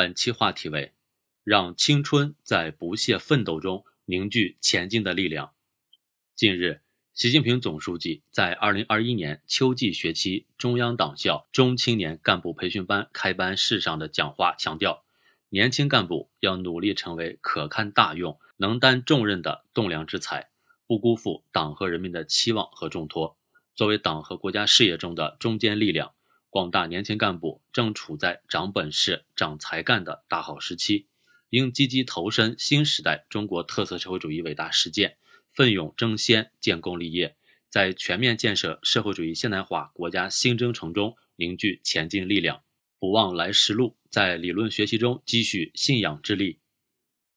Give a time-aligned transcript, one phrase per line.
[0.00, 0.94] 本期话题为
[1.44, 5.52] “让青春在不懈奋斗中凝聚前进的力量”。
[6.34, 6.80] 近日，
[7.12, 15.04] 习近平总书记在2021年秋季学期中央党校中青年干部培训班开班式上的讲话强调，
[15.50, 20.48] 年轻干部要努力成为可堪大用、能担重任的栋梁之才，
[20.86, 23.36] 不辜负党和人民的期望和重托。
[23.74, 26.14] 作为党和国家事业中的中坚力量。
[26.50, 31.06] 广大年轻干部正处在长本事、长才干的大好时期，
[31.50, 35.16] 应积极投身新时代中国特色社会主义伟大实践，
[35.52, 37.36] 奋勇争先、建功立业，
[37.68, 42.64] 在全面建设社会主义现代化国家新征程中凝聚前进力量，
[42.98, 46.58] 不忘来时路，在理论学习中积蓄信仰之力。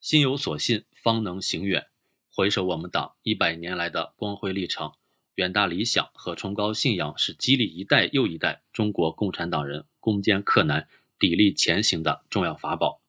[0.01, 1.85] 心有所信，方能行远。
[2.31, 4.91] 回首我们党一百年来的光辉历程。
[5.35, 10.87] 远大理想和崇高信仰是激励一代又一代中国共产党人攻坚克难、
[11.17, 13.01] 砥砺前行的重要法宝。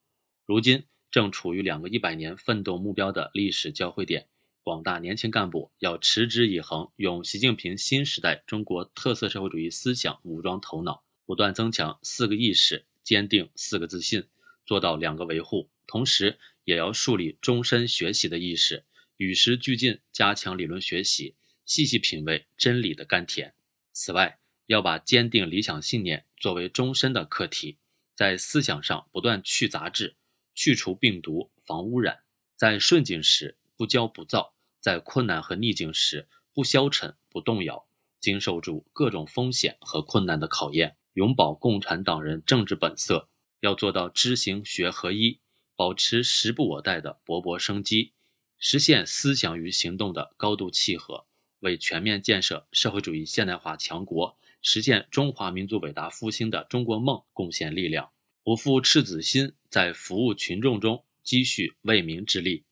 [0.46, 4.26] 如今正处于两个一百年奋斗目标的历史交汇点，
[4.62, 14.24] 广大年轻干部要持之以恒，用习近平新时代中国特色社会主义思想武装头脑，不断增强四个意识，坚定四个自信，
[14.64, 15.68] 做到两个维护。
[15.86, 18.84] 同时，也要树立终身学习的意识，
[19.18, 21.34] 与时俱进，加强理论学习。
[21.64, 23.54] 细细品味真理的甘甜。
[23.92, 27.78] 此外，要把坚定理想信念作为终身的课题，
[28.14, 30.16] 在思想上不断去杂质、
[30.54, 32.20] 去除病毒、防污染，
[32.56, 37.86] 在顺境时不骄不躁，在困难和逆境时不消沉、不动摇，
[38.20, 43.28] 经受住各种风险和困难的考验，永葆共产党人政治本色。
[43.60, 45.40] 要做到知行学合一，
[45.74, 48.12] 保持时不我待的勃勃生机，
[48.58, 51.26] 实现思想与行动的高度契合。
[51.64, 58.10] 为全面建设社会主义现代化强国、实现中华民族伟大复兴的中国梦贡献力量，
[58.42, 62.64] 不负赤子心，在服务群众中积蓄为民之力。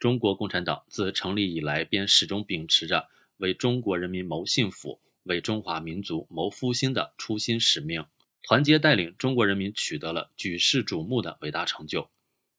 [0.00, 8.04] 中国共产党自成立以来便始终秉持着为中国人民谋幸福、为中华民族谋复兴的初心使命，
[8.42, 12.10] 团结带领中国人民取得了举世瞩目的伟大成就。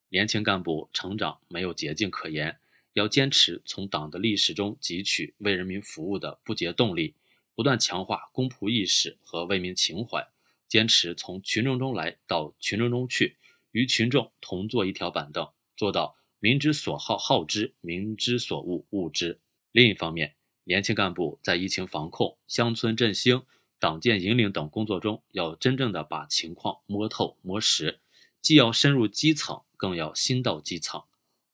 [0.08, 2.58] 年轻干部成长没有捷径可言。
[2.98, 7.14] 要坚持从党的历史中汲取为人民服务的不竭动力，
[7.54, 10.28] 不断强化公仆意识和为民情怀，
[10.68, 13.38] 坚持从群众中来到群众中去，
[13.72, 19.40] 与群众同坐一条板凳，做到民之所好好之，民之所恶恶之。
[19.72, 23.44] 另一方面，年轻干部在疫情防控、乡村振兴、
[23.78, 28.00] 党建引领等工作中，要真正的把情况摸透摸实，
[28.42, 31.04] 既要深入基层，更要心到基层。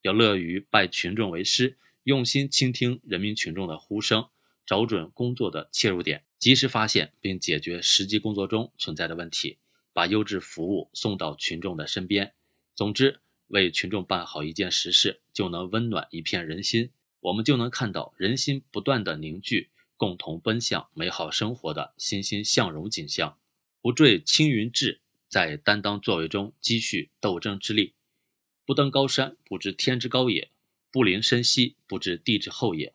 [0.04, 4.28] 要乐于拜群众为师，用心倾听人民群众的呼声，
[4.66, 9.58] 找准工作的切入点，及时发现并解决实际工作中存在的问题，
[9.94, 12.34] 把优质服务送到群众的身边。
[12.76, 16.90] 总之，为群众办好一件实事，就能温暖一片人心，
[17.22, 23.38] 我们就能看到人心不断的凝聚，共同奔向美好生活的欣欣向荣景象。
[23.82, 25.00] 不坠青云志，
[25.30, 27.94] 在担当作为中积蓄斗争之力。
[28.66, 30.50] 不登高山，不知天之高也；
[30.90, 32.94] 不临深溪，不知地之厚也。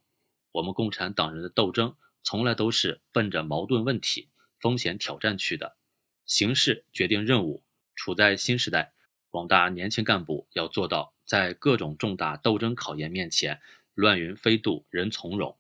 [0.52, 4.28] 我们共产党人的斗争，从来都是奔着矛盾问题、
[4.58, 5.76] 风险挑战去的。
[6.24, 7.62] 形势决定任务，
[7.94, 8.92] 处在新时代，
[9.28, 13.60] 广大年轻干部要做到，在各种重大斗争考验面前，
[13.94, 15.56] 乱云飞渡，人从容。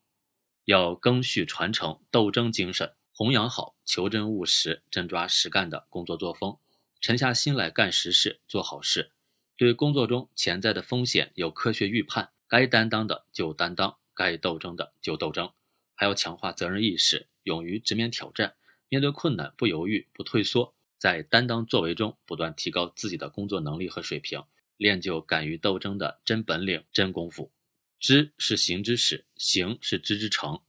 [0.64, 6.56] 要更续传承斗争精神，弘扬好求真务实、真抓实干的工作作风，
[7.00, 9.10] 沉下心来干实事、做好事。
[9.58, 15.50] 对工作中潜在的风险有科学预判，该担当的就担当，该斗争的就斗争，
[15.96, 18.54] 还要强化责任意识，勇于直面挑战，
[18.88, 24.44] 面对困难不犹豫不退缩，在担当作为中不断提高自己的工作能力和水平，
[24.76, 27.50] 练就敢于斗争的真本领、真功夫。
[27.98, 30.60] 知是行之始，行是知之成。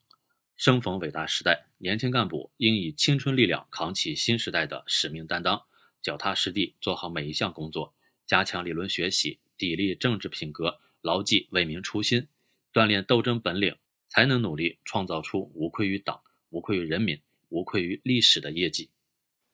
[0.57, 5.61] 生逢伟大时代，年轻干部应以青春力量扛起新时代的使命担当，
[6.01, 7.93] 脚踏实地做好每一项工作。
[8.29, 12.27] 加强理论学习，砥砺政治品格，牢记为民初心，
[12.71, 13.75] 锻炼斗争本领，
[14.07, 16.21] 才能努力创造出无愧于党、
[16.51, 18.91] 无愧于人民、无愧于历史的业绩。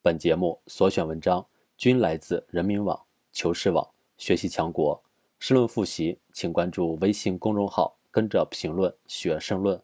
[0.01, 5.01] 本节目所选文章均来自人民网、求是网、学习强国。
[5.39, 9.81] 申论复习，请关注微信公众号，跟着评论学申论。